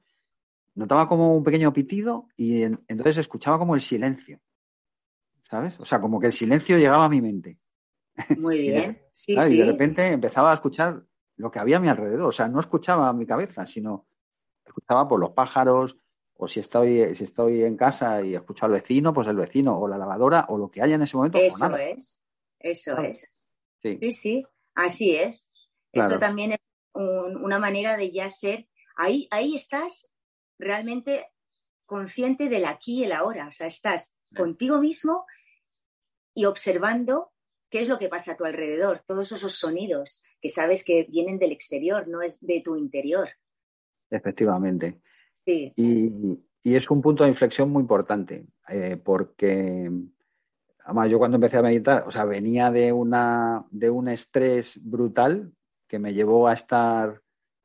[0.76, 4.40] notaba como un pequeño pitido y entonces escuchaba como el silencio,
[5.50, 5.80] ¿sabes?
[5.80, 7.58] O sea, como que el silencio llegaba a mi mente.
[8.38, 9.02] Muy bien.
[9.12, 11.04] sí, Y de repente empezaba a escuchar
[11.38, 12.28] lo que había a mi alrededor.
[12.28, 14.08] O sea, no escuchaba a mi cabeza, sino
[14.66, 15.98] escuchaba por los pájaros,
[16.36, 19.88] o si estoy, si estoy en casa y escucho al vecino, pues el vecino, o
[19.88, 21.38] la lavadora, o lo que haya en ese momento.
[21.38, 22.22] Eso es,
[22.60, 23.36] eso es.
[23.82, 24.12] Sí.
[24.12, 25.52] sí, así es.
[25.92, 26.60] Eso también es
[26.94, 30.10] una manera de ya ser, ahí, ahí estás
[30.58, 31.28] realmente
[31.86, 35.26] consciente del aquí y el ahora, o sea, estás contigo mismo
[36.36, 37.32] y observando
[37.70, 41.40] qué es lo que pasa a tu alrededor, todos esos sonidos que sabes que vienen
[41.40, 43.30] del exterior, no es de tu interior.
[44.10, 45.02] Efectivamente.
[45.46, 49.90] Y, es un punto de inflexión muy importante, eh, porque
[50.84, 55.52] además yo cuando empecé a meditar, o sea, venía de, una, de un estrés brutal
[55.88, 57.22] que me llevó a estar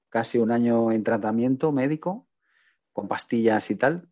[0.09, 2.27] casi un año en tratamiento médico,
[2.93, 4.09] con pastillas y tal.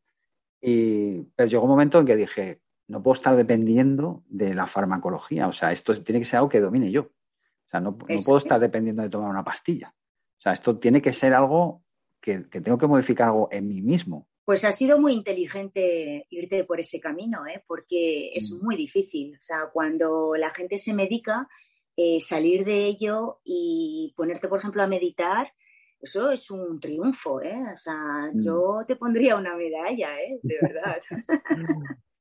[0.60, 2.60] Y, pero llegó un momento en que dije,
[2.92, 5.48] no puedo estar dependiendo de la farmacología.
[5.48, 7.04] O sea, esto tiene que ser algo que domine yo.
[7.04, 9.94] O sea, no, no puedo estar dependiendo de tomar una pastilla.
[10.36, 11.82] O sea, esto tiene que ser algo
[12.20, 14.28] que, tengo que modificar algo en mí mismo.
[14.44, 17.64] Pues ha sido muy inteligente irte por ese camino, ¿eh?
[17.66, 18.62] porque es mm.
[18.62, 19.36] muy difícil.
[19.38, 21.48] O sea, cuando la gente se medica,
[21.96, 25.50] eh, salir de ello y ponerte, por ejemplo, a meditar,
[25.98, 27.62] eso es un triunfo, ¿eh?
[27.74, 28.42] O sea, mm.
[28.42, 30.40] yo te pondría una medalla, ¿eh?
[30.42, 30.98] De verdad.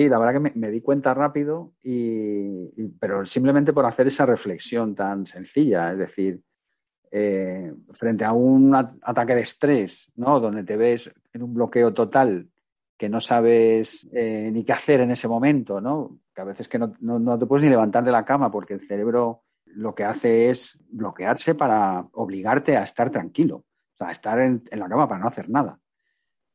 [0.00, 4.94] Sí, la verdad que me, di cuenta rápido, y, pero simplemente por hacer esa reflexión
[4.94, 6.40] tan sencilla, es decir,
[7.10, 10.40] eh, frente a un ataque de estrés, ¿no?
[10.40, 12.48] Donde te ves en un bloqueo total
[12.96, 16.16] que no sabes eh, ni qué hacer en ese momento, ¿no?
[16.34, 19.42] Que a veces que no, te puedes ni levantar de la cama porque el cerebro
[19.66, 24.64] lo que hace es bloquearse para obligarte a estar tranquilo, o sea, a estar en,
[24.72, 25.78] la cama para no hacer nada.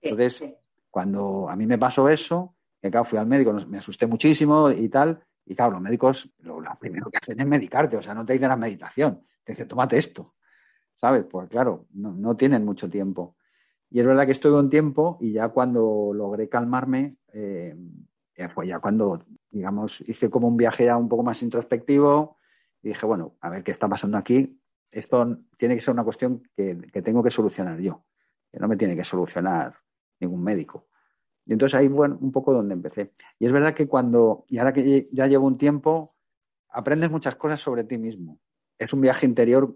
[0.01, 0.43] Entonces,
[0.89, 2.54] cuando a mí me pasó eso,
[2.87, 6.61] que claro, fui al médico, me asusté muchísimo y tal, y claro, los médicos lo,
[6.79, 9.97] primero que hacen es medicarte, o sea, no te dicen la meditación, te dicen, tómate
[9.97, 10.35] esto.
[10.95, 11.25] ¿sabes?
[11.29, 13.35] Pues claro, no, tienen mucho tiempo.
[13.89, 17.75] Y es verdad que estoy con tiempo y ya cuando logré calmarme, eh,
[18.53, 22.37] fue ya cuando, digamos, hice como un viaje ya un poco más introspectivo
[22.81, 24.59] y dije, bueno, a ver qué está pasando aquí.
[24.91, 28.05] Esto tiene que ser una cuestión que, tengo que solucionar yo,
[28.51, 29.75] que no me tiene que solucionar
[30.19, 30.87] ningún médico.
[31.45, 33.13] Y entonces ahí, bueno, un poco donde empecé.
[33.39, 36.15] Y es verdad que cuando, y ahora que ya llevo un tiempo,
[36.69, 38.39] aprendes muchas cosas sobre ti mismo.
[38.77, 39.75] Es un viaje interior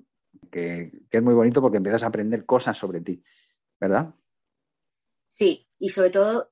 [0.51, 3.23] que, es muy bonito porque empiezas a aprender cosas sobre ti,
[3.79, 4.13] ¿verdad?
[5.31, 6.49] Sí, y sobre todo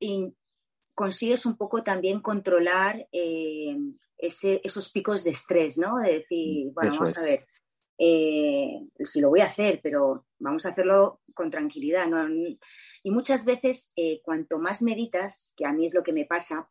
[0.96, 3.76] consigues un poco también controlar eh,
[4.18, 5.98] esos picos de estrés, ¿no?
[5.98, 7.46] De decir, bueno, vamos a ver,
[7.98, 12.08] eh, si lo voy a hacer, pero vamos a hacerlo con tranquilidad.
[12.08, 12.26] ¿no?
[13.08, 16.70] Y muchas veces, eh, cuanto más meditas, que a mí es lo que me pasa,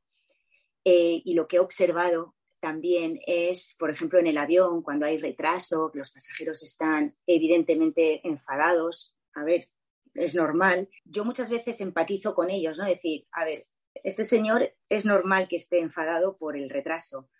[0.84, 5.90] y lo que he observado también es, por ejemplo, en el avión, cuando hay retraso,
[5.94, 9.16] los pasajeros están evidentemente enfadados.
[9.34, 9.70] A ver,
[10.12, 10.90] es normal.
[11.06, 12.84] Yo muchas veces empatizo con ellos, ¿no?
[12.84, 13.66] Decir, a ver,
[14.04, 17.30] este señor es normal que esté enfadado por el retraso,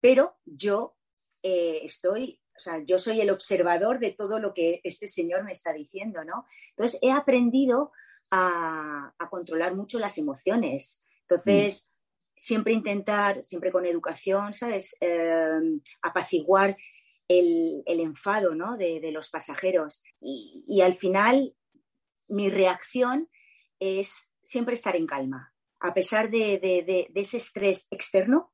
[0.00, 0.96] pero yo
[1.42, 5.52] eh, estoy, o sea, yo soy el observador de todo lo que este señor me
[5.52, 6.46] está diciendo, ¿no?
[6.70, 7.92] Entonces he aprendido
[8.30, 11.06] a, controlar mucho las emociones.
[11.22, 12.40] Entonces, mm.
[12.40, 14.96] siempre intentar, siempre con educación, ¿sabes?
[15.00, 16.76] Em, apaciguar
[17.28, 18.76] el, enfado, ¿no?
[18.76, 20.02] De, los pasajeros.
[20.20, 21.54] y al final
[22.28, 23.28] mi reacción
[23.78, 25.52] es siempre estar en calma.
[25.80, 28.52] A pesar de, ese estrés externo,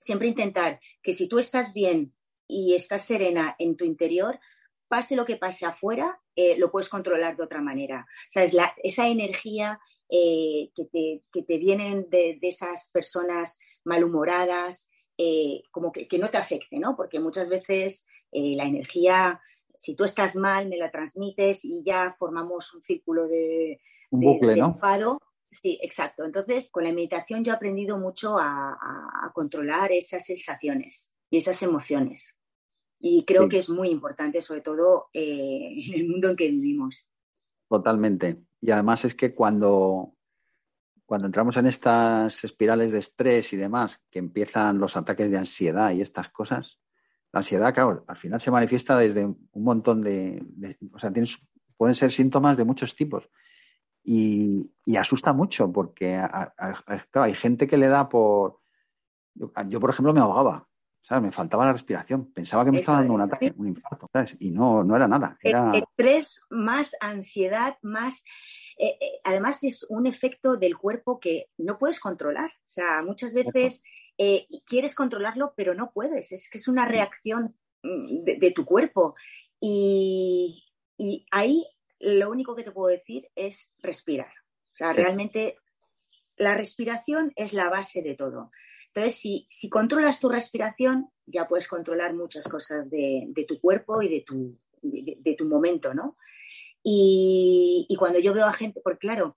[0.00, 2.12] siempre intentar que si tú estás bien
[2.46, 4.40] y estás serena en tu interior,
[4.88, 8.06] pase lo que pase afuera, eh, lo puedes controlar de otra manera.
[8.28, 14.90] O sea, es esa energía eh, que, te, que, te, vienen de, esas personas malhumoradas,
[15.18, 16.96] eh, como que, que, no te afecte, ¿no?
[16.96, 19.42] Porque muchas veces la energía
[19.82, 23.80] si tú estás mal, me la transmites y ya formamos un círculo de,
[24.12, 24.66] un bucle, ¿no?
[24.66, 25.18] enfado.
[25.50, 26.24] Sí, exacto.
[26.24, 28.78] Entonces, con la meditación yo he aprendido mucho a,
[29.34, 32.38] controlar esas sensaciones y esas emociones.
[33.04, 37.08] Y creo que es muy importante, sobre todo eh, en el mundo en que vivimos.
[37.68, 38.44] Totalmente.
[38.60, 40.14] Y además es que cuando,
[41.04, 45.90] cuando entramos en estas espirales de estrés y demás, que empiezan los ataques de ansiedad
[45.90, 46.78] y estas cosas,
[47.32, 50.40] la ansiedad, claro, al final se manifiesta desde un montón de,
[50.92, 51.12] o sea,
[51.76, 53.28] pueden ser síntomas de muchos tipos.
[54.04, 56.22] Y, asusta mucho porque
[57.14, 58.60] hay gente que le da por...
[59.66, 60.68] Yo, por ejemplo, me ahogaba,
[61.02, 61.24] ¿sabes?
[61.24, 62.32] Me faltaba la respiración.
[62.32, 64.36] Pensaba que me estaba dando un ataque, un infarto, ¿sabes?
[64.38, 65.36] Y no, no era nada.
[65.42, 65.72] Era...
[65.72, 68.24] Estrés más ansiedad, más...
[68.78, 72.50] Eh, eh, además es un efecto del cuerpo que no puedes controlar.
[72.50, 73.82] O sea, muchas veces
[74.18, 76.32] eh, quieres controlarlo, pero no puedes.
[76.32, 79.14] Es que es una reacción mm, de, tu cuerpo.
[79.60, 80.64] Y,
[81.30, 81.66] ahí
[81.98, 84.32] lo único que te puedo decir es respirar.
[84.72, 85.56] O sea, realmente
[86.36, 88.50] la respiración es la base de todo.
[88.94, 94.20] Entonces, si, controlas tu respiración, ya puedes controlar muchas cosas de, tu cuerpo y de
[94.20, 96.16] tu, de, tu momento, ¿no?
[96.82, 99.36] Y, y, cuando yo veo a gente, porque claro,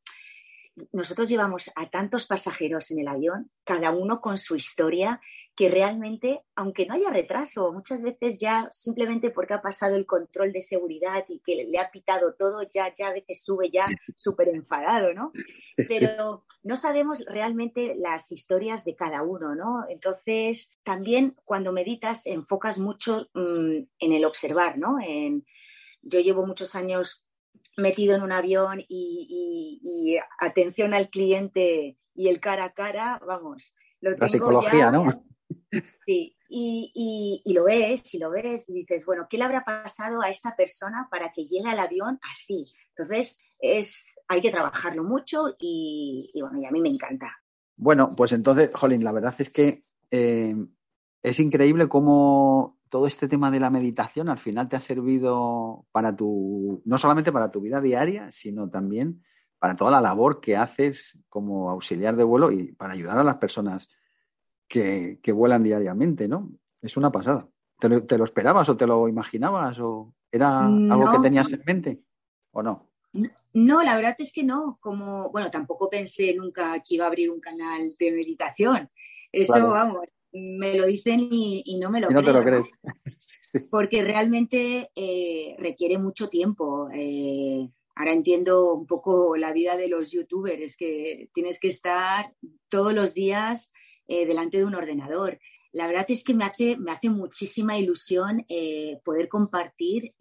[0.92, 5.22] nosotros llevamos a tantos pasajeros en el avión, cada uno con su historia,
[5.56, 10.52] que realmente, aunque no haya retraso, muchas veces ya simplemente porque ha pasado el control
[10.52, 14.50] de seguridad y que le ha pitado todo, ya, ya a veces sube ya súper
[14.50, 15.32] enfadado, ¿no?
[15.88, 19.86] Pero no sabemos realmente las historias de cada uno, ¿no?
[19.88, 24.98] Entonces, también cuando meditas, enfocas mucho mm, en el observar, ¿no?
[25.02, 25.46] En,
[26.02, 27.26] yo llevo muchos años
[27.78, 34.12] metido en un avión y, atención al cliente y el cara a cara, vamos, lo
[34.12, 35.26] tengo La psicología, ¿no?
[36.06, 40.30] Sí, y, lo ves, y lo ves, y dices, bueno, ¿qué le habrá pasado a
[40.30, 42.72] esta persona para que llegue al avión así?
[42.90, 47.36] Entonces, es, hay que trabajarlo mucho y, bueno, y a mí me encanta.
[47.76, 50.56] Bueno, pues entonces, Jolín, la verdad es que eh,
[51.24, 56.16] es increíble cómo todo este tema de la meditación al final te ha servido para
[56.16, 59.24] tu, no solamente para tu vida diaria, sino también
[59.60, 63.38] para toda la labor que haces como auxiliar de vuelo y para ayudar a las
[63.38, 63.90] personas
[64.68, 66.52] que, vuelan diariamente, ¿no?
[66.82, 67.48] Es una pasada.
[67.80, 72.00] ¿Te lo, esperabas o te lo imaginabas o era algo que tenías en mente
[72.52, 72.90] o no?
[73.54, 74.78] No, la verdad es que no.
[74.80, 78.90] Como, bueno, tampoco pensé nunca que iba a abrir un canal de meditación.
[79.32, 82.68] Eso, vamos, me lo dicen y, no me lo no te lo crees.
[83.70, 86.90] Porque realmente eh, requiere mucho tiempo.
[86.94, 92.34] Eh, ahora entiendo un poco la vida de los youtubers, que tienes que estar
[92.70, 93.72] todos los días
[94.08, 95.40] eh, delante de un ordenador.
[95.72, 98.46] La verdad es que me hace, me hace muchísima ilusión
[99.04, 100.14] poder compartir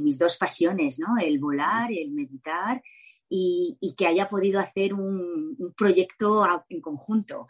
[0.00, 1.16] mis dos pasiones, ¿no?
[1.22, 2.82] El volar, el meditar
[3.28, 7.46] y, que haya podido hacer un, un proyecto en conjunto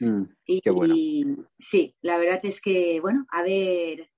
[0.00, 0.22] Mm,
[0.62, 0.94] qué bueno.
[1.58, 4.10] sí, la verdad es que, bueno, a ver,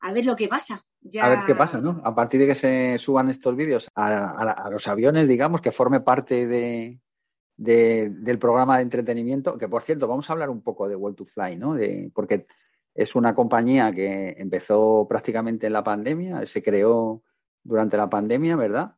[0.00, 0.84] a ver lo que pasa.
[1.20, 2.00] A ver qué pasa, ¿no?
[2.04, 6.46] A partir de que se suban estos vídeos a, los aviones, digamos, que forme parte
[6.46, 7.00] de,
[7.56, 11.26] del programa de entretenimiento, que por cierto, vamos a hablar un poco de World to
[11.26, 11.74] Fly, ¿no?
[11.74, 12.46] De, porque
[12.94, 17.22] es una compañía que empezó prácticamente en la pandemia, se creó
[17.62, 18.96] durante la pandemia, ¿verdad?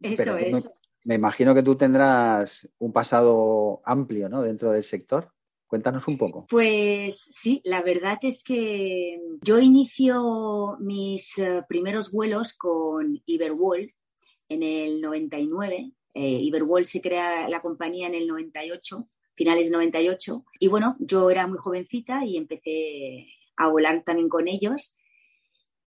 [0.00, 0.70] Eso es.
[1.04, 4.42] Me, imagino que tú tendrás un pasado amplio, ¿no?
[4.42, 5.32] Dentro del sector.
[5.66, 6.46] Cuéntanos un poco.
[6.50, 13.88] Pues sí, la verdad es que yo inicio mis eh, primeros vuelos con Iberworld
[14.50, 15.92] en el 99.
[16.14, 20.44] Eh, Iberworld se crea la compañía en el 98 finales de 98.
[20.60, 24.94] Y bueno, yo era muy jovencita y empecé a volar también con ellos,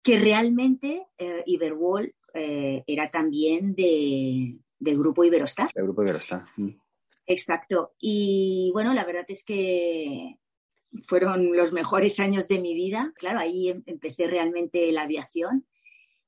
[0.03, 5.71] que realmente eh, Iberwall eh, era también de, del grupo Iberostar.
[5.75, 6.45] El grupo Iberostar.
[6.57, 6.71] Mm.
[7.27, 7.95] Exacto.
[8.01, 10.39] Y bueno, la verdad es que
[11.07, 13.13] fueron los mejores años de mi vida.
[13.17, 15.67] Claro, ahí em, empecé realmente la aviación.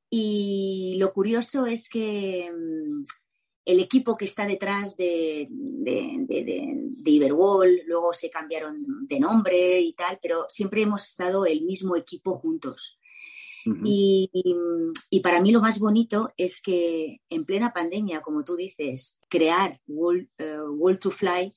[0.08, 3.04] Y lo curioso es que mm,
[3.66, 9.92] el equipo que está detrás de, de, de, Iberwall, luego se cambiaron de nombre y
[9.92, 12.98] tal, pero siempre hemos estado el mismo equipo juntos.
[13.84, 14.30] y,
[15.20, 20.28] para mí lo más bonito es que en plena pandemia, como tú dices, crear World,
[20.38, 21.52] eh, to Fly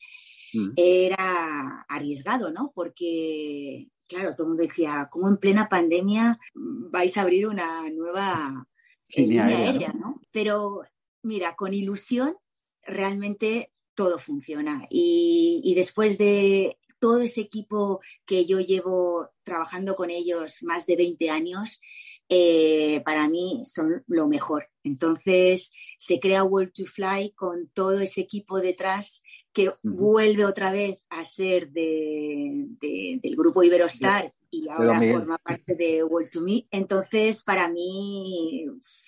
[0.76, 2.72] era arriesgado, ¿no?
[2.74, 8.67] Porque, claro, todo el mundo decía, ¿cómo en plena pandemia vais a abrir una nueva
[9.10, 10.19] línea, aérea, ¿no?
[10.32, 10.82] Pero
[11.30, 12.36] Mira, con ilusión
[12.82, 14.88] realmente todo funciona.
[14.89, 21.30] Y, después de todo ese equipo que yo llevo trabajando con ellos más de 20
[21.30, 21.82] años,
[22.30, 24.72] eh, para mí son lo mejor.
[24.84, 29.22] Entonces se crea World to Fly con todo ese equipo detrás
[29.54, 36.32] que vuelve otra vez a ser del grupo Iberostar y ahora forma parte de World
[36.32, 36.68] to Me.
[36.72, 38.66] Entonces, para mí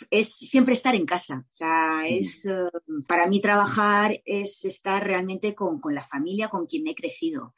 [0.10, 1.46] es siempre estar en casa.
[1.50, 2.70] O sea, es, eh,
[3.08, 7.54] para mí trabajar es estar realmente con, la familia, con quien he crecido.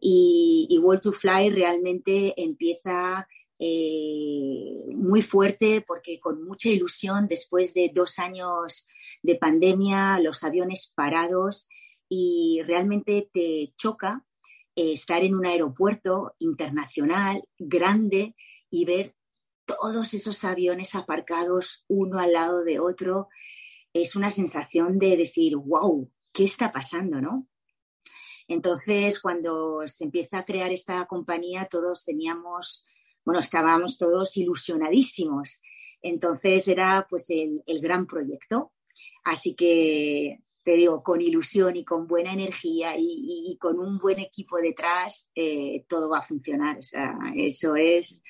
[0.00, 3.26] Y, y World to Fly realmente empieza
[3.62, 8.88] eh, muy fuerte porque con mucha ilusión, después de dos años
[9.22, 11.68] de pandemia, los aviones parados
[12.08, 14.24] y realmente te choca
[14.76, 18.34] eh, estar en un aeropuerto internacional grande
[18.70, 19.14] y ver
[19.64, 23.28] todos esos aviones aparcados uno al lado de otro,
[23.92, 27.46] es una sensación de decir, wow, ¿qué está pasando, no?
[28.48, 32.84] Entonces, cuando se empieza a crear esta compañía, todos teníamos,
[33.24, 35.60] bueno, estábamos todos ilusionadísimos.
[36.02, 38.72] Entonces era pues el, el gran proyecto.
[39.22, 44.56] Así que te digo, con ilusión y con buena energía y, con un buen equipo
[44.58, 46.78] detrás, eh, todo va a funcionar.
[46.78, 48.22] O sea, eso es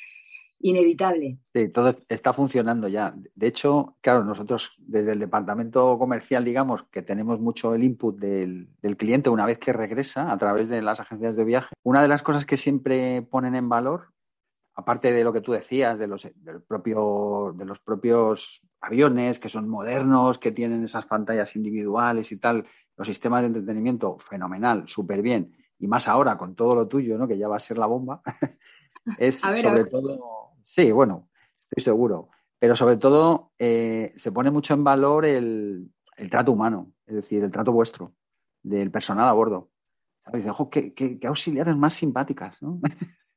[0.61, 1.37] inevitable.
[1.53, 3.15] Sí, todo está funcionando ya.
[3.35, 8.69] De hecho, claro, nosotros desde el departamento comercial, digamos, que tenemos mucho el input del,
[8.97, 12.23] cliente una vez que regresa a través de las agencias de viaje, una de las
[12.23, 14.15] cosas que siempre ponen en valor
[14.81, 19.49] aparte de lo que tú decías, de los, del propio, de los propios aviones que
[19.49, 22.67] son modernos, que tienen esas pantallas individuales y tal,
[22.97, 25.55] los sistemas de entretenimiento, fenomenal, súper bien.
[25.79, 27.29] Y más ahora con todo lo tuyo, ¿no?
[27.29, 28.23] Que ya va a ser la bomba.
[29.19, 30.53] es sobre todo.
[30.65, 31.29] Sí, bueno,
[31.61, 32.29] estoy seguro.
[32.59, 35.91] Pero sobre todo eh, se pone mucho en valor el,
[36.31, 38.15] trato humano, es decir, el trato vuestro,
[38.63, 39.71] del personal a bordo.
[40.25, 40.45] ¿Sabes?
[40.71, 42.81] qué, qué auxiliares más simpáticas, ¿no?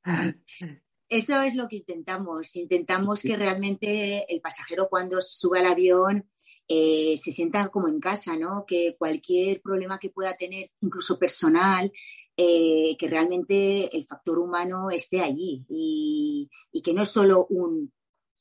[1.13, 2.55] Eso es lo que intentamos.
[2.55, 6.27] Intentamos que realmente el pasajero cuando sube al avión
[6.67, 8.65] eh, se sienta como en casa, ¿no?
[8.65, 11.91] Que cualquier problema que pueda tener, incluso personal,
[12.35, 16.49] eh, que realmente el factor humano esté allí y,
[16.83, 17.93] que no es solo un,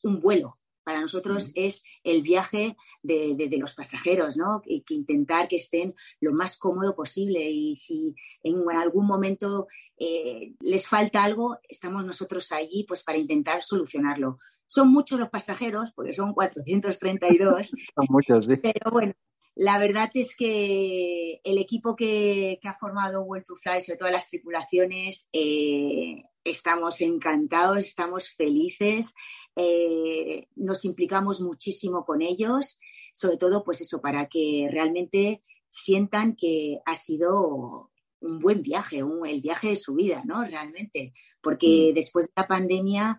[0.05, 4.63] un vuelo, para nosotros es el viaje de, los pasajeros, ¿no?
[4.63, 9.67] Que, intentar que estén lo más cómodo posible y si en algún momento
[9.99, 14.39] eh, les falta algo, estamos nosotros allí pues para intentar solucionarlo.
[14.67, 17.67] Son muchos los pasajeros, porque son 432.
[17.95, 18.57] son muchos, sí.
[18.57, 19.13] Pero bueno,
[19.55, 24.29] la verdad es que el equipo que, ha formado World to Fly, sobre todas las
[24.29, 29.13] tripulaciones, eh, estamos encantados, estamos felices,
[29.57, 32.79] eh, nos implicamos muchísimo con ellos,
[33.13, 37.91] sobre todo pues eso, para que realmente sientan que ha sido
[38.21, 40.45] un buen viaje, el viaje de su vida, ¿no?
[40.45, 41.95] Realmente, porque mm.
[41.95, 43.19] después de la pandemia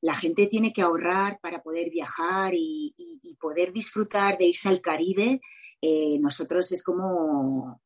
[0.00, 2.94] la gente tiene que ahorrar para poder viajar y,
[3.38, 5.40] poder disfrutar de irse al Caribe.
[5.80, 7.80] Eh, nosotros es como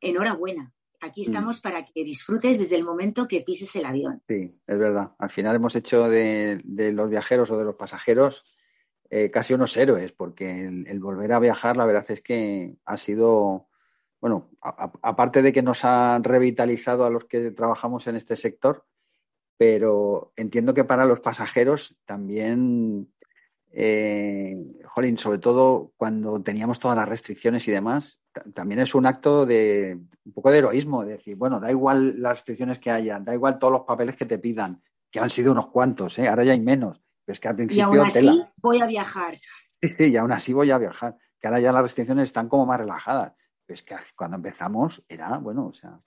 [0.00, 0.72] enhorabuena,
[1.02, 4.22] Aquí estamos para que disfrutes desde el momento que pises el avión.
[4.28, 5.12] Sí, es verdad.
[5.18, 8.44] Al final hemos hecho de, los viajeros o de los pasajeros
[9.08, 13.68] eh, casi unos héroes, porque el, volver a viajar, la verdad es que ha sido,
[14.20, 18.84] bueno, aparte de que nos ha revitalizado a los que trabajamos en este sector,
[19.60, 23.12] pero entiendo que para los pasajeros también,
[23.70, 24.56] eh,
[24.86, 28.22] jolín, sobre todo cuando teníamos todas las restricciones y demás,
[28.54, 32.36] también es un acto de un poco de heroísmo, de decir, bueno, da igual las
[32.36, 34.80] restricciones que haya, da igual todos los papeles que te pidan,
[35.10, 36.26] que han sido unos cuantos, ¿eh?
[36.26, 37.80] ahora ya hay menos, pero es que al principio...
[37.80, 39.38] Y aún así voy a viajar.
[39.82, 42.64] Sí, sí, y aún así voy a viajar, que ahora ya las restricciones están como
[42.64, 43.34] más relajadas.
[43.66, 46.00] Pues que cuando empezamos era, bueno, o sea,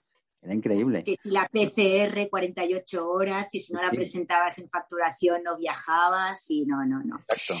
[0.44, 1.02] era increíble.
[1.04, 6.50] Que si la PCR 48 horas, que si no la presentabas en facturación no viajabas
[6.50, 7.16] y no, no, no.
[7.28, 7.54] Exacto.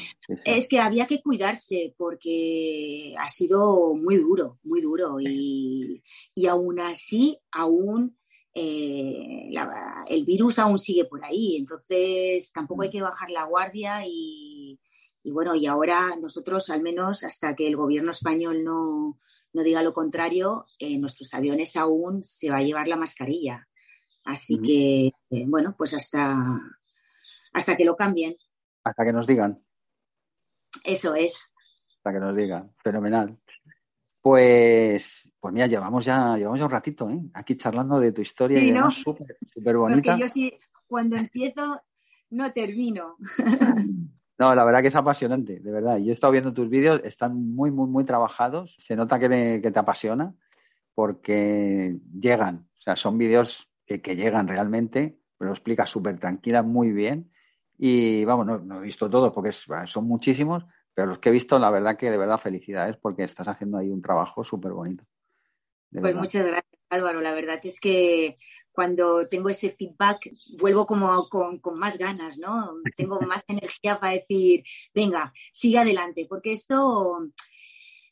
[0.44, 5.16] Es que había que cuidarse porque ha sido muy duro, muy duro.
[5.18, 6.02] Y,
[6.34, 8.18] y aún así, aún
[8.54, 9.50] eh,
[10.08, 11.56] el virus aún sigue por ahí.
[11.56, 12.92] Entonces tampoco hay mm.
[12.92, 14.78] que bajar la guardia y,
[15.22, 19.16] y bueno, y ahora nosotros al menos hasta que el gobierno español no
[19.54, 23.66] no diga lo contrario, en nuestros aviones aún se va a llevar la mascarilla.
[24.24, 26.60] Así que, eh, bueno, pues hasta,
[27.52, 28.34] hasta que lo cambien.
[28.82, 29.62] Hasta que nos digan.
[30.82, 31.50] Eso es.
[31.98, 32.72] Hasta que nos digan.
[32.82, 33.38] Fenomenal.
[34.20, 37.20] Pues, pues mira, llevamos ya, llevamos ya un ratito, ¿eh?
[37.34, 38.90] Aquí charlando de tu historia y ¿no?
[38.90, 40.12] súper bonita.
[40.12, 41.80] Porque yo sí, cuando empiezo,
[42.30, 43.16] no termino.
[44.38, 45.98] No, la verdad que es apasionante, de verdad.
[45.98, 48.74] Yo he estado viendo tus vídeos, están muy, muy, muy trabajados.
[48.78, 50.34] Se nota que, te apasiona
[50.94, 56.90] porque llegan, o sea, son vídeos que, llegan realmente, pero lo explicas súper tranquila, muy
[56.90, 57.30] bien.
[57.78, 60.64] Y vamos, no, he visto todos porque son muchísimos,
[60.94, 63.90] pero los que he visto, la verdad que de verdad felicidades porque estás haciendo ahí
[63.90, 65.04] un trabajo súper bonito.
[65.90, 67.20] Pues muchas gracias, Álvaro.
[67.20, 68.36] La verdad es que
[68.74, 72.74] cuando tengo ese feedback, vuelvo como con, más ganas, ¿no?
[72.96, 77.30] Tengo más energía para decir, venga, sigue adelante, porque esto, o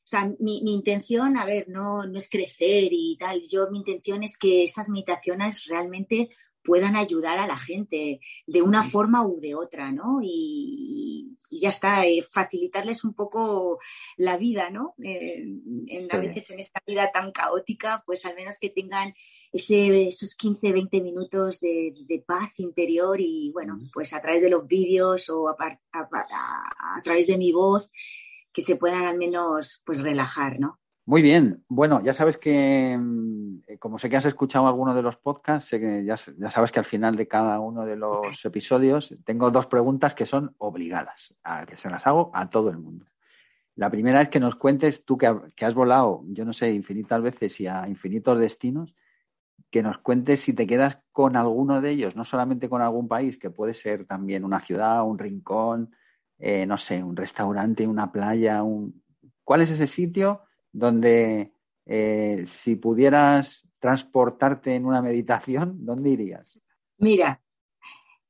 [0.04, 4.38] sea, mi, intención, a ver, no, no es crecer y tal, yo mi intención es
[4.38, 6.30] que esas meditaciones realmente
[6.62, 10.18] puedan ayudar a la gente de una forma u de otra, ¿no?
[10.22, 13.78] Y, ya está, eh, facilitarles un poco
[14.16, 14.94] la vida, ¿no?
[14.98, 19.12] en, a veces en esta vida tan caótica, pues al menos que tengan
[19.52, 24.66] ese, esos 15, 20 minutos de, paz interior y bueno, pues a través de los
[24.66, 25.56] vídeos o a,
[25.92, 27.90] a, través de mi voz,
[28.52, 30.81] que se puedan al menos pues relajar, ¿no?
[31.04, 31.64] Muy bien.
[31.68, 35.70] Bueno, ya sabes que, mm, eh, como sé que has escuchado alguno de los podcasts,
[35.70, 40.14] que ya, sabes que al final de cada uno de los episodios tengo dos preguntas
[40.14, 43.06] que son obligadas, a que se las hago a todo el mundo.
[43.74, 47.60] La primera es que nos cuentes, tú que, has volado, yo no sé, infinitas veces
[47.60, 48.94] y a infinitos destinos,
[49.70, 53.38] que nos cuentes si te quedas con alguno de ellos, no solamente con algún país,
[53.38, 55.96] que puede ser también una ciudad, un rincón,
[56.38, 59.02] eh, no sé, un restaurante, una playa, un...
[59.42, 60.42] ¿cuál es ese sitio?
[60.72, 61.52] Donde
[61.86, 66.58] eh, si pudieras transportarte en una meditación, ¿dónde irías?
[66.98, 67.42] Mira,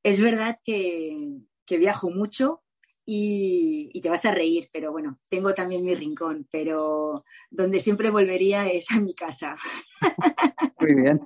[0.03, 1.41] es verdad que,
[1.79, 2.63] viajo mucho
[3.07, 8.69] y, te vas a reír, pero bueno, tengo también mi rincón, pero donde siempre volvería
[8.69, 9.55] es a mi casa.
[10.81, 11.21] Muy bien.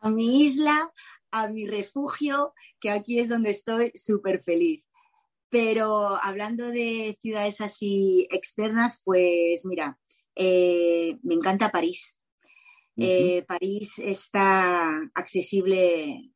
[0.00, 0.90] A mi isla,
[1.30, 4.89] a mi refugio, que aquí es donde estoy súper feliz.
[5.50, 9.98] Pero hablando de ciudades así externas, pues mira,
[10.36, 12.16] eh, me encanta París.
[12.96, 16.32] Eh, París está accesible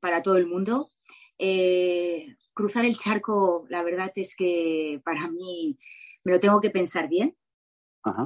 [0.00, 0.92] para todo el mundo.
[1.38, 5.78] Eh, cruzar el charco, la verdad es que para mí
[6.24, 7.36] me lo tengo que pensar bien,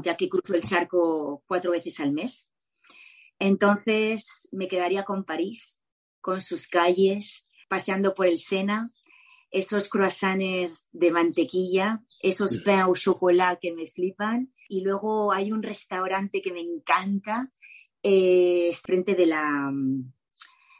[0.02, 2.48] ya que cruzo el charco cuatro veces al mes.
[3.38, 5.80] Entonces me quedaría con París,
[6.20, 8.92] con sus calles, paseando por el Sena,
[9.56, 14.52] esos croissants de mantequilla, esos pain au chocolat que me flipan.
[14.68, 17.50] Y luego hay un restaurante que me encanta,
[18.02, 19.72] eh, frente de la,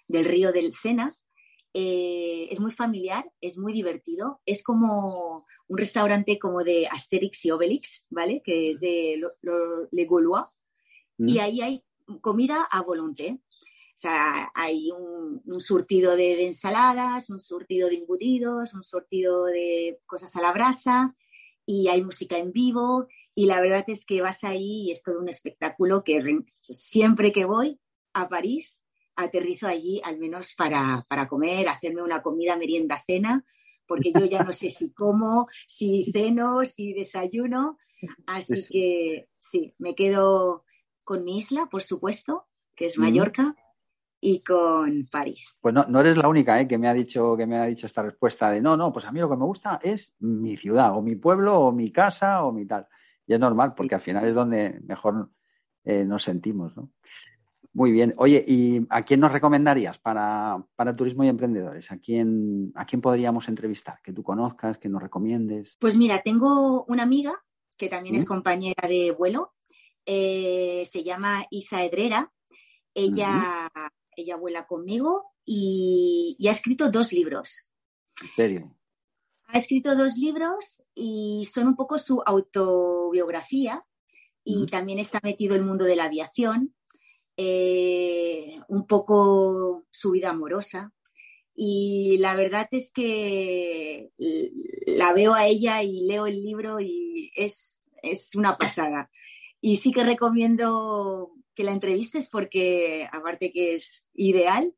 [0.08, 1.14] del río del Sena.
[1.72, 4.40] Eh, es muy familiar, es muy divertido.
[4.44, 8.42] Es como un restaurante como de Asterix y Obelix, ¿vale?
[8.44, 9.20] Que es de
[9.90, 10.44] Le Gaulois.
[11.18, 11.82] Y ahí hay
[12.20, 13.40] comida a volonté.
[13.96, 20.36] O sea, hay un, surtido de, ensaladas, un surtido de embutidos, un surtido de cosas
[20.36, 21.16] a la brasa
[21.64, 25.18] y hay música en vivo y la verdad es que vas ahí y es todo
[25.18, 26.20] un espectáculo que
[26.60, 27.80] siempre que voy
[28.12, 28.78] a París
[29.14, 33.46] aterrizo allí al menos para, para comer, hacerme una comida, merienda, cena,
[33.86, 37.78] porque yo ya no sé si como, si ceno, si desayuno,
[38.26, 40.66] así que sí, me quedo
[41.02, 43.56] con mi isla, por supuesto, que es Mallorca,
[44.20, 45.58] y con París.
[45.60, 46.66] Pues no, no eres la única ¿eh?
[46.66, 49.12] que me ha dicho que me ha dicho esta respuesta de no, no, pues a
[49.12, 52.52] mí lo que me gusta es mi ciudad, o mi pueblo, o mi casa, o
[52.52, 52.86] mi tal.
[53.26, 55.30] Y es normal, porque al final es donde mejor
[55.84, 56.90] eh, nos sentimos, ¿no?
[57.76, 58.14] Muy bien.
[58.16, 61.92] Oye, ¿y a quién nos recomendarías para, para turismo y emprendedores?
[61.92, 64.00] ¿A quién, ¿A quién podríamos entrevistar?
[64.02, 65.76] Que tú conozcas, que nos recomiendes.
[65.78, 67.34] Pues mira, tengo una amiga
[67.76, 69.52] que también es compañera de vuelo.
[70.06, 72.32] Eh, se llama Isa Edrera.
[72.94, 73.68] Ella,
[74.16, 77.70] ella vuela conmigo y, ha escrito dos libros.
[78.22, 78.76] ¿En serio?
[79.46, 83.84] Ha escrito dos libros y son un poco su autobiografía
[84.42, 86.74] y también está metido en el mundo de la aviación,
[87.36, 90.92] eh, un poco su vida amorosa.
[91.54, 94.10] Y la verdad es que
[94.86, 99.10] la veo a ella y leo el libro y es, es una pasada.
[99.60, 104.74] Y sí que recomiendo que la entrevistes porque, aparte que es ideal,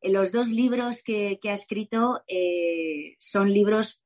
[0.00, 4.02] eh, los dos libros que, ha escrito eh, son libros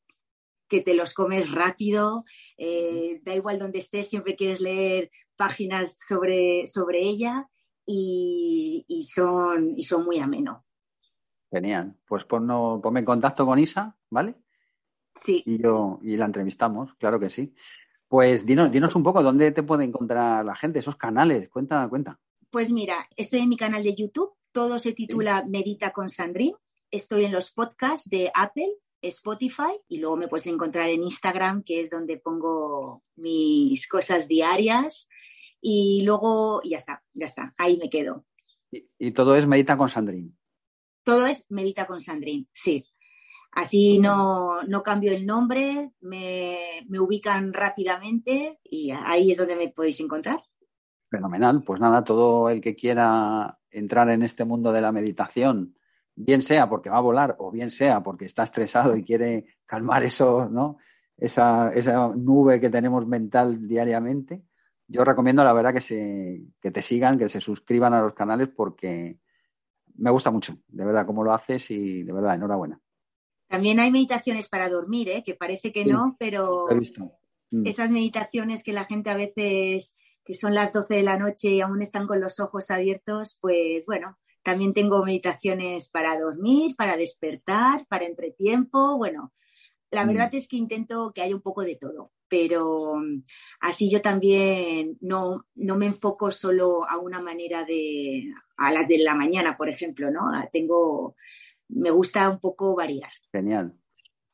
[0.66, 2.24] que te los comes rápido,
[2.56, 7.48] eh, da igual donde estés, siempre quieres leer páginas sobre, sobre ella
[7.86, 10.64] y, son, y son muy ameno.
[11.50, 11.94] Genial.
[12.08, 14.34] Pues ponme en contacto con Isa, ¿vale?
[15.14, 15.42] Sí.
[15.46, 17.54] Y yo y la entrevistamos, claro que sí.
[18.09, 22.18] Pues dinos, dinos un poco dónde te puede encontrar la gente, esos canales, cuenta, cuenta.
[22.50, 26.57] Pues mira, estoy en mi canal de YouTube, todo se titula Medita con Sandrine.
[26.90, 28.68] Estoy en los podcasts de Apple,
[29.02, 35.09] Spotify y luego me puedes encontrar en Instagram, que es donde pongo mis cosas diarias.
[35.61, 38.24] Y luego ya está, ya está, ahí me quedo.
[38.70, 40.30] Y, todo es Medita con Sandrine.
[41.02, 42.84] Todo es Medita con Sandrine, sí.
[43.55, 49.68] Así no, no cambio el nombre, me, me ubican rápidamente y ahí es donde me
[49.68, 50.40] podéis encontrar.
[51.09, 51.62] Fenomenal.
[51.62, 55.76] Pues nada, todo el que quiera entrar en este mundo de la meditación,
[56.16, 60.02] bien sea porque va a volar o bien sea porque está estresado y quiere calmar
[60.02, 60.78] eso, ¿no?
[61.16, 64.42] Esa, esa nube que tenemos mental diariamente,
[64.88, 68.48] yo recomiendo la verdad que, se, que te sigan, que se suscriban a los canales
[68.48, 69.18] porque
[69.96, 72.80] me gusta mucho, de verdad, cómo lo haces y de verdad, enhorabuena.
[73.49, 75.22] También hay meditaciones para dormir, ¿eh?
[75.24, 76.66] que parece que no, pero
[77.51, 77.66] mm.
[77.66, 81.61] esas meditaciones que la gente a veces que son las 12 de la noche y
[81.61, 87.86] aún están con los ojos abiertos, pues bueno, también tengo meditaciones para dormir, para despertar,
[87.88, 89.32] para entretiempo, bueno,
[89.90, 90.09] la mm.
[90.09, 93.22] verdad es que intento que haya un poco de todo, pero mm,
[93.61, 98.99] así yo también no, no me enfoco solo a una manera de, a las de
[98.99, 100.30] la mañana, por ejemplo, ¿no?
[100.53, 101.16] Tengo,
[101.68, 103.10] me gusta un poco variar.
[103.32, 103.74] Genial.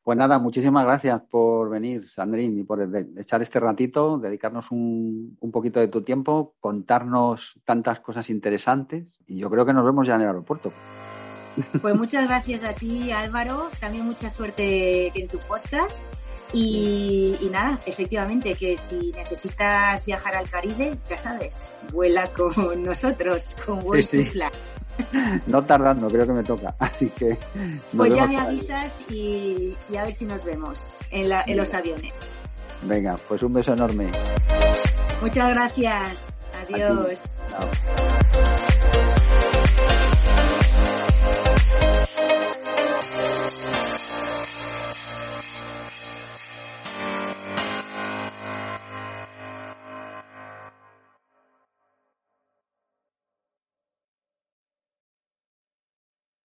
[0.02, 2.80] Pues nada, muchísimas gracias por venir, Sandrine, y por
[3.18, 9.38] echar este ratito, dedicarnos un, un, poquito de tu tiempo, contarnos tantas cosas interesantes y
[9.38, 10.72] yo creo que nos vemos ya en el aeropuerto.
[11.80, 13.68] Pues muchas gracias a ti, Álvaro.
[13.78, 16.00] También mucha suerte en tu podcast.
[16.52, 23.84] Y, nada, efectivamente, que si necesitas viajar al Caribe, ya sabes, vuela con nosotros, con
[23.84, 24.24] World sí,
[25.46, 26.74] no tardando, creo que me toca.
[26.78, 27.38] Así que.
[27.96, 32.12] Pues ya me avisas y, a ver si nos vemos en, en los aviones.
[32.82, 34.10] Venga, pues un beso enorme.
[35.20, 36.26] Muchas gracias.
[36.62, 37.20] Adiós.